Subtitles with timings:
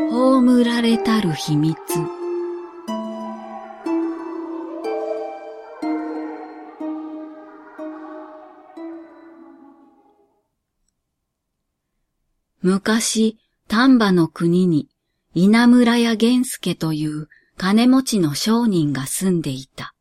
[0.00, 1.78] 葬られたる秘密
[12.62, 13.36] 昔、
[13.68, 14.88] 丹波の国に
[15.34, 19.94] 稲村屋源助という金持ちの商人が住んでいた。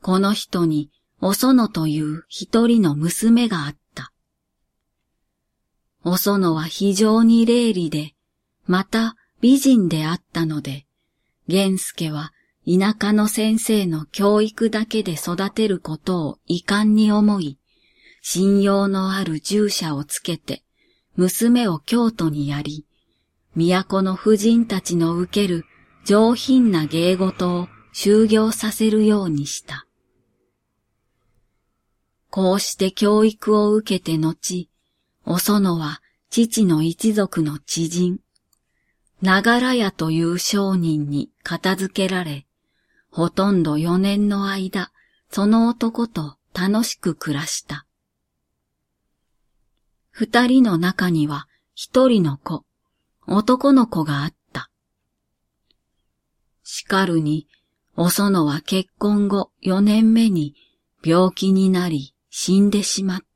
[0.00, 0.90] この人に
[1.20, 3.85] お園という一人の娘があった。
[6.08, 8.14] お園は非常に霊利で、
[8.64, 10.86] また美人であったので、
[11.48, 12.30] 源助は
[12.64, 17.58] 田舎の先生の教育だけで育てることを遺憾に思い、
[18.22, 20.62] 信用のある従者をつけて、
[21.16, 22.86] 娘を京都にやり、
[23.56, 25.64] 都の婦人たちの受ける
[26.04, 29.88] 上品な芸事を修行させるようにした。
[32.30, 34.70] こうして教育を受けて後、
[35.28, 38.20] お園は父の一族の知人、
[39.20, 42.46] ながら屋という商人に片付けられ、
[43.10, 44.92] ほとんど四年の間、
[45.28, 47.86] その男と楽しく暮らした。
[50.10, 52.64] 二人の中には一人の子、
[53.26, 54.70] 男の子があった。
[56.62, 57.48] しかるに、
[57.96, 60.54] お園は結婚後四年目に
[61.02, 63.35] 病気になり死んでしまった。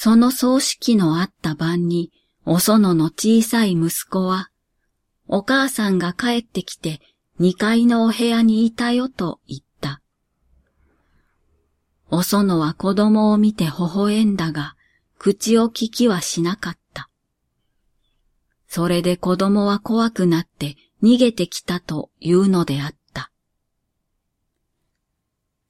[0.00, 2.12] その葬式のあった晩に、
[2.44, 4.48] お園の小さい息子は、
[5.26, 7.00] お母さんが帰ってきて
[7.40, 10.00] 二階のお部屋にいたよと言った。
[12.12, 14.76] お園は子供を見て微笑んだが、
[15.18, 17.10] 口を聞きはしなかった。
[18.68, 23.32] それで子供は怖くなって逃げてきたというのであった。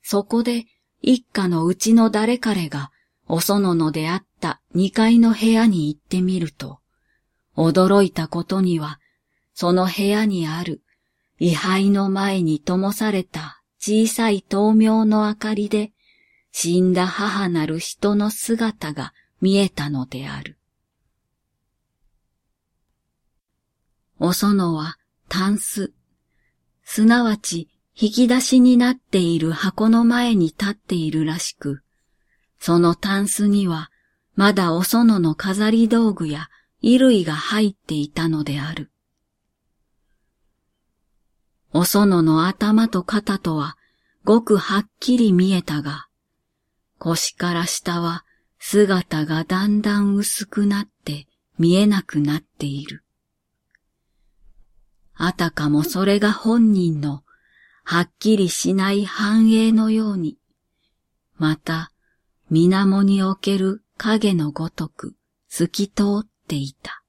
[0.03, 0.67] そこで
[1.01, 2.91] 一家のうちの誰彼が
[3.29, 6.81] お園の出会った二階の部屋に行ってみると、
[7.57, 9.01] 驚いたことには、
[9.55, 10.83] その部屋にある
[11.39, 15.93] 位牌の前に灯された小さい灯明の明かりで
[16.53, 20.59] 死んだ母なる人の姿が見えたのである。
[24.19, 24.97] お園は
[25.29, 25.93] タンス、
[26.83, 31.83] すなわち引き出しになっている箱の前に立っているらしく、
[32.61, 33.91] そのタンスには
[34.35, 36.49] まだお園の飾り道具や
[36.81, 38.91] 衣類が入っていたのである。
[41.73, 43.77] お園の頭と肩とは
[44.25, 46.07] ごくはっきり見えたが、
[46.99, 48.25] 腰から下は
[48.59, 51.27] 姿がだんだん薄くなって
[51.59, 53.05] 見えなくなっている。
[55.15, 57.23] あたかもそれが本人の
[57.85, 60.39] はっきりしない繁栄のように、
[61.37, 61.91] また
[62.51, 65.15] 水面における影のごとく
[65.49, 67.03] 透き通っていた。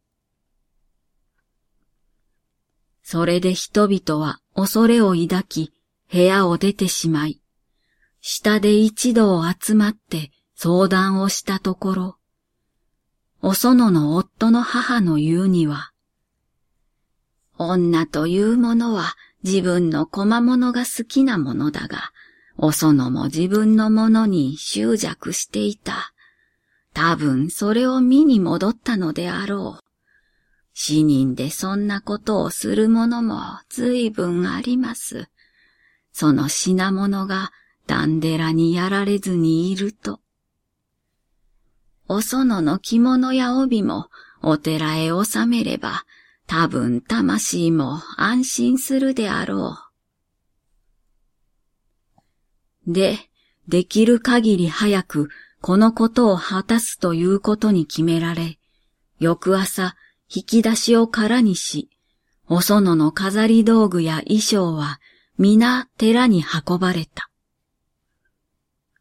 [3.04, 5.74] それで人々は恐れを抱き
[6.12, 7.42] 部屋を出てしまい、
[8.22, 12.18] 下で一同集まって相談をしたところ、
[13.42, 15.92] お園の夫の母の言うには、
[17.58, 22.12] 女というものは自分の小間物が好きなものだが、
[22.62, 26.14] お園も自分のものに執着していた。
[26.94, 29.84] 多分それを見に戻ったのであろう。
[30.74, 35.30] 死人でそんなことをする者も随分あります。
[36.12, 37.52] その品物が
[37.88, 40.20] ダンデラにやられずにいると。
[42.10, 44.10] お園の着物や帯も
[44.42, 46.04] お寺へ収めれば、
[46.46, 49.89] 多分魂も安心するであろう。
[52.88, 53.18] で、
[53.68, 55.30] できる限り早く
[55.62, 58.58] このことを果たすということに決められ、
[59.20, 59.96] 翌朝
[60.34, 61.90] 引き出しを空にし、
[62.48, 65.00] お園の飾り道具や衣装は
[65.38, 67.30] 皆寺に運ばれた。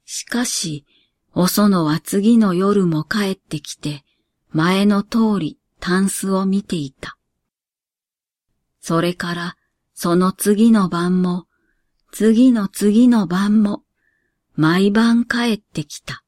[0.04, 0.84] しかし、
[1.34, 4.04] お園は次の夜も帰ってきて、
[4.50, 7.16] 前の通りタンスを見ていた。
[8.80, 9.56] それから、
[9.94, 11.47] その次の晩も、
[12.10, 13.82] 次の次の晩も、
[14.54, 16.24] 毎晩帰ってきた。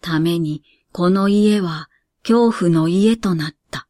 [0.00, 0.62] ために、
[0.92, 1.88] この家は
[2.22, 3.88] 恐怖の家となった。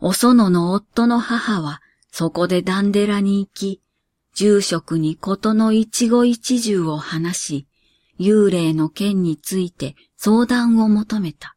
[0.00, 3.80] お園の夫の母は、そこでダンデラに行き、
[4.34, 7.66] 住職にことの一期一重を話し、
[8.18, 11.56] 幽霊の件について相談を求めた。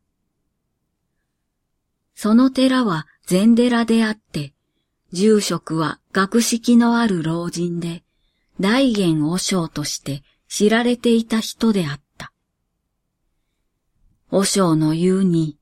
[2.16, 4.54] その寺は禅寺であって、
[5.12, 8.04] 住職は学識のある老人で、
[8.60, 12.32] 大元和尚として知られていた人であった。
[14.30, 15.58] 和尚の言うに、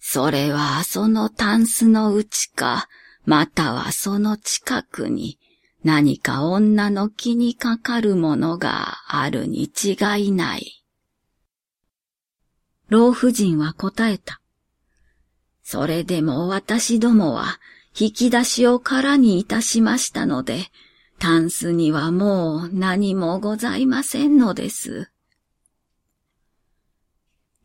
[0.00, 2.88] それはそのタンスのうちか、
[3.24, 5.38] またはその近くに
[5.82, 9.96] 何か女の気にかかるものがあるに違
[10.26, 10.84] いない。
[12.88, 14.40] 老婦人は答えた。
[15.64, 17.58] それでも私どもは
[17.98, 20.66] 引き出しを空にいたしましたので、
[21.18, 25.10] タンスにはもう何もございませんのです。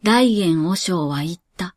[0.02, 1.76] 大元和尚は言った。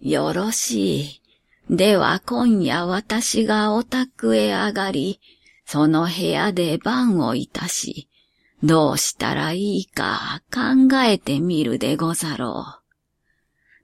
[0.00, 1.22] よろしい。
[1.70, 5.18] では今夜私がお宅へ上がり、
[5.64, 8.10] その部屋で番をいたし、
[8.62, 12.83] どうしたらいいか考えてみるでござろう。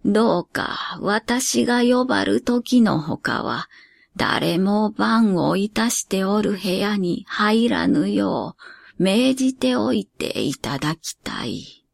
[0.05, 3.69] どうか私が呼ばる時のほかは、
[4.17, 8.56] 誰も番をいたしておる部屋に入らぬよ
[8.99, 11.87] う命じておいていただきたい。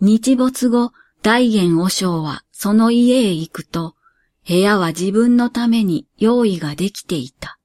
[0.00, 0.92] 日没後、
[1.22, 3.94] 大元和尚はその家へ行くと、
[4.46, 7.58] 部屋は自分のために用意ができていた。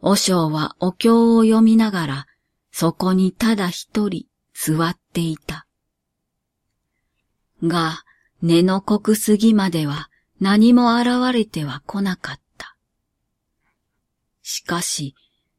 [0.00, 2.26] 和尚はお経を読みながら、
[2.72, 5.66] そこにただ一人座っていた。
[7.62, 8.04] が、
[8.42, 10.08] 根の濃くすぎまでは
[10.40, 12.76] 何も現れては来なかった。
[14.42, 15.14] しかし、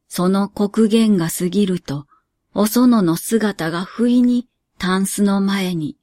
[0.08, 2.08] その刻限が過ぎると、
[2.54, 4.48] お園の姿が不意に
[4.78, 5.98] タンスの前に、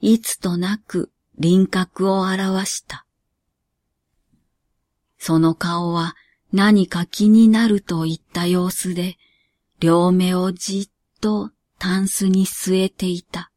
[0.00, 3.04] いつとなく輪郭を表した。
[5.18, 6.16] その顔は
[6.52, 9.18] 何か気になるといった様子で、
[9.80, 10.90] 両目をじっ
[11.22, 13.50] とタンスに据えていた。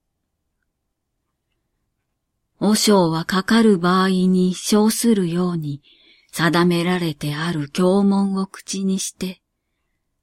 [2.60, 5.82] 和尚はかかる場合に称するように
[6.32, 9.42] 定められてある経文を口にして、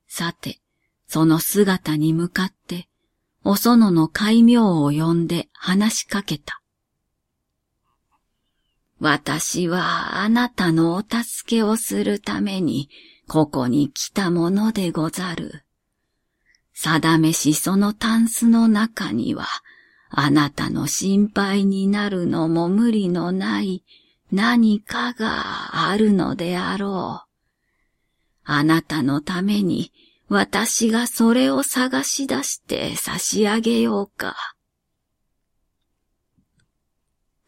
[0.09, 0.59] さて、
[1.07, 2.89] その姿に向かって
[3.45, 6.63] お園の戒名を呼んで話しかけた。
[9.01, 12.89] 私はあなたのお助けをするために
[13.29, 15.65] ここに来たものでござる。
[16.83, 19.45] 定めしそのタンスの中には、
[20.09, 23.85] あなたの心配になるのも無理のない
[24.33, 27.31] 何かがあるのであろう。
[28.45, 29.93] あなたのために
[30.31, 34.35] 私がそれを探し出して差し上げようか。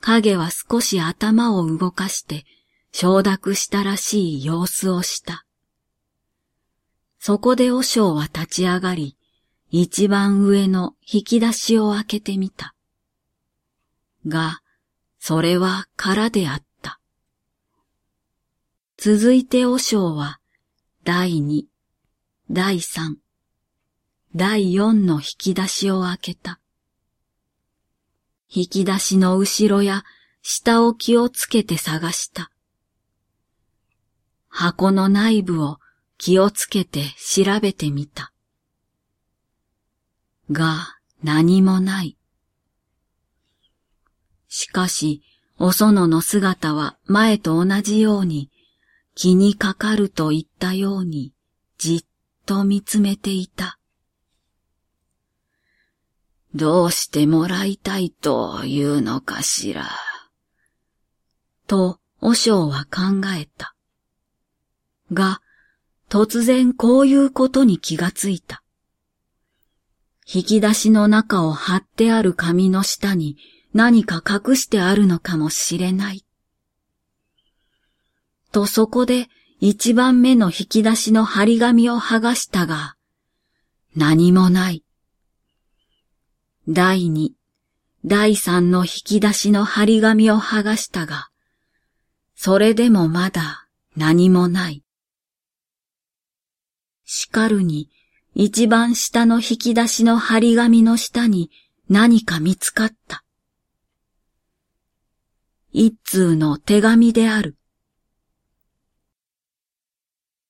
[0.01, 2.45] 影は少し頭を動かして
[2.93, 5.47] 承諾したらしい様子をした。
[7.19, 9.17] そこで和尚は立ち上がり、
[9.75, 12.75] 一番上の引き出しを開けてみた。
[14.27, 14.61] が、
[15.19, 17.01] それは空であった。
[18.99, 20.41] 続いて和尚は、
[21.05, 21.69] 第二、
[22.51, 23.17] 第三、
[24.37, 26.61] 第四の引き出しを開けた。
[28.51, 30.05] 引き出しの後ろや
[30.43, 32.51] 下を気をつけて探した。
[34.49, 35.79] 箱の内部を
[36.19, 38.32] 気をつけて調べてみた。
[40.51, 42.17] が何もない。
[44.49, 45.23] しかし、
[45.59, 48.51] お園の姿は前と同じように
[49.15, 51.33] 気にかかると言ったように
[51.79, 52.07] じっ
[52.45, 53.79] と見つめていた。
[56.55, 59.89] どうしてもらいたいというのかしら？
[61.67, 63.75] と、和尚は考えた。
[65.13, 65.41] が、
[66.11, 68.62] 突然こういうことに気がついた。
[70.35, 73.37] 引き出しの中を貼ってある紙の下に
[73.75, 76.25] 何か隠してあるのかもしれない。
[78.51, 79.29] とそこで
[79.61, 82.97] 一番目の引き出しの張り紙を剥がしたが、
[83.95, 84.85] 何もない。
[86.67, 87.35] 第二、
[88.05, 91.29] 第三の引き出しの張り紙を剥がしたが、
[92.35, 94.83] それでもまだ何もない。
[97.05, 97.91] しかるに、
[98.35, 101.51] 一番下の引き出しの張り紙の下に
[101.89, 103.25] 何か見つかった。
[105.73, 107.57] 一通の手紙である。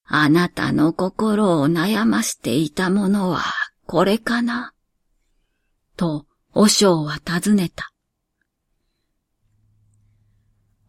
[0.04, 3.42] あなたの心を悩ましていたものは
[3.86, 4.72] これかな？
[5.96, 7.90] と、和尚は尋ねた。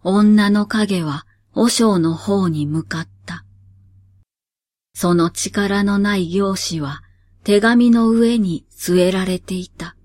[0.04, 3.43] 女の影は和尚の方に向かった。
[4.96, 7.02] その力のない行子は
[7.44, 9.96] 手紙の上に据えられていた。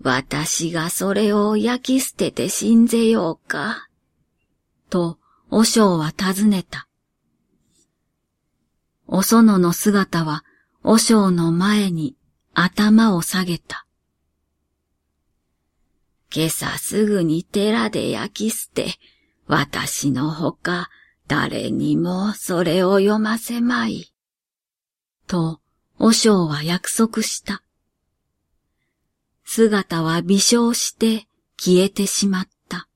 [0.00, 3.88] 私がそれを焼き捨てて死んぜようか。
[4.90, 5.18] と、
[5.48, 6.88] 和尚は尋ねた。
[9.06, 10.44] お園の姿は、
[10.82, 12.16] 和尚の前に
[12.52, 13.86] 頭を下げた。
[16.34, 18.98] 今朝すぐに寺で焼き捨て、
[19.46, 20.90] 私のほか
[21.26, 24.12] 誰にもそれを読ませまい。
[25.26, 25.60] と、
[25.96, 27.62] 和尚は約束した。
[29.44, 31.26] 姿は微笑して
[31.58, 32.88] 消えてしまった。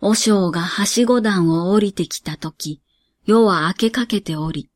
[0.00, 2.82] 和尚がはしご段を降りてきたとき、
[3.26, 4.70] 夜は明けかけており、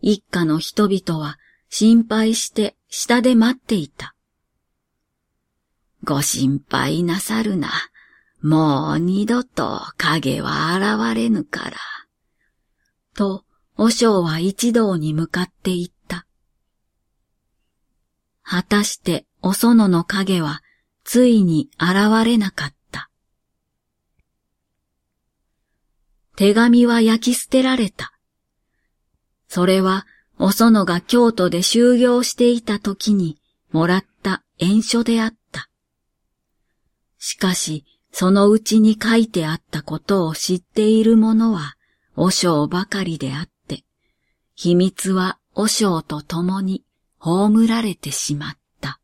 [0.00, 4.14] 一家の人々は心配して下で待っていた。
[6.02, 7.70] ご心配なさるな。
[8.44, 11.78] もう二度と影は現れぬから。
[13.14, 13.42] と、
[13.74, 16.26] 和尚は一同に向かって言った。
[18.42, 20.60] 果たしてお園の影は
[21.04, 23.08] ついに現れなかった。
[26.36, 28.12] 手紙は焼き捨てられた。
[29.48, 30.06] それは
[30.38, 33.40] お園が京都で修行していた時に
[33.72, 35.70] もらった縁書であった。
[37.18, 37.86] しかし、
[38.16, 41.74] そのうちに書いてあったことを知っている者は、
[42.14, 43.82] 和尚ばかりであって、
[44.54, 46.84] 秘密は和尚と共に
[47.18, 49.00] 葬られてしまった。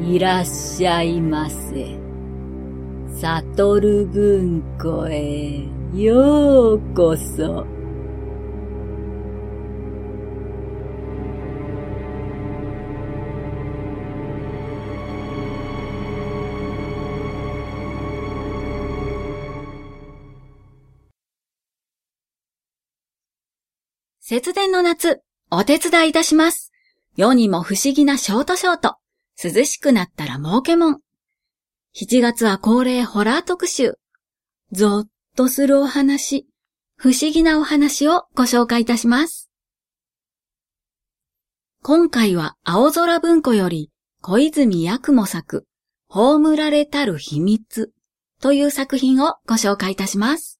[0.00, 2.13] いらっしゃいませ。
[3.26, 7.66] 悟る文庫へようこそ。
[24.20, 26.72] 節電の夏、お手伝いいたします。
[27.16, 28.98] 世にも不思議なショートショート。
[29.42, 31.03] 涼しくなったら儲けもん。
[31.96, 34.00] 7月は恒例ホラー特集。
[34.72, 35.04] ゾッ
[35.36, 36.48] とするお話、
[36.96, 39.48] 不思議なお話をご紹介いたします。
[41.84, 45.68] 今回は青空文庫より小泉八雲作、
[46.08, 47.92] 葬られたる秘密
[48.40, 50.58] という作品をご紹介いたします。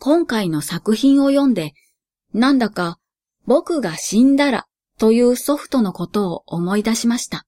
[0.00, 1.74] 今回の作品を読んで、
[2.34, 2.98] なんだか
[3.46, 4.66] 僕が死んだら
[4.98, 7.46] というソフトのことを思い出しました。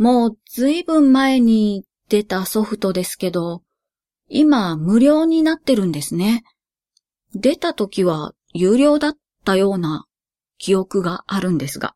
[0.00, 3.62] もうずいぶん前に出たソフトですけど、
[4.30, 6.42] 今無料になってるんですね。
[7.34, 9.14] 出た時は有料だっ
[9.44, 10.06] たような
[10.56, 11.94] 記憶があるんですが。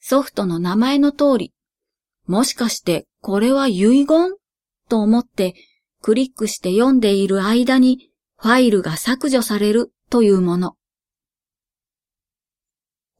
[0.00, 1.52] ソフトの名前の通り、
[2.26, 4.06] もしかしてこれは遺言
[4.88, 5.54] と思って
[6.02, 10.74] クリックして読んでいる間にファイルが削除されるというもの。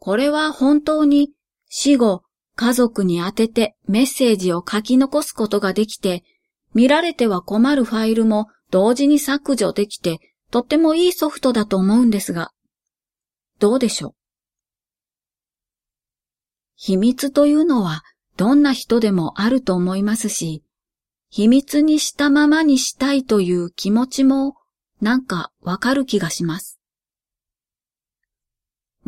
[0.00, 1.36] これは本当に
[1.68, 2.23] 死後
[2.54, 6.25] 家族に宛ててメッセージを書き残すことができて、
[6.75, 10.20] 見られては困るファイルも同時に削除できて、
[10.50, 12.52] とってもいいソフトだと思うんですが、
[13.58, 14.14] どうでしょう？
[16.76, 18.02] 秘密というのは
[18.37, 20.62] どんな人でもあると思いますし、
[21.30, 24.54] 秘密にしたままにしたいという気持ちも
[25.00, 26.75] なんかわかる気がします。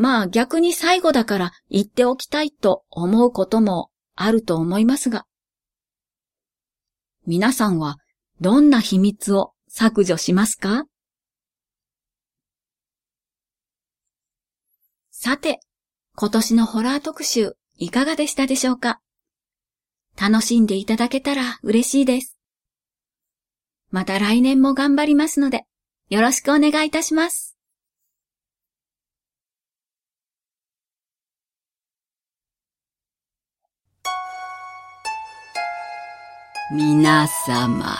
[0.00, 5.26] まあ逆に最後だから言っておきたいと思うこともあると思いますが。
[7.26, 7.96] 皆さんは
[8.40, 10.84] どんな秘密を削除しますか？
[15.10, 15.58] さて、
[16.14, 19.00] 今年のホラー特集いかがでしたでしょうか？
[20.16, 22.38] 楽しんでいただけたら嬉しいです。
[23.90, 25.64] また来年も頑張りますので、
[26.08, 27.57] よろしくお願いいたします。
[36.70, 37.96] 皆様、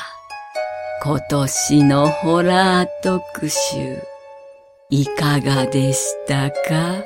[1.02, 4.02] 今年のホラー特集、
[4.90, 7.02] いかがでしたか？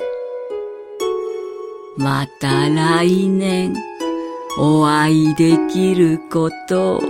[1.95, 3.73] また来年、
[4.59, 7.01] お会いできることを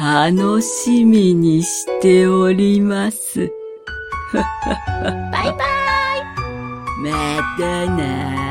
[0.00, 3.50] 楽しみにしております。
[4.32, 5.56] バイバイ。
[7.02, 8.49] またな